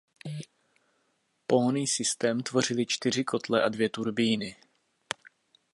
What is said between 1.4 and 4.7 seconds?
Pohonný systém tvořily čtyři kotle a dvě turbíny.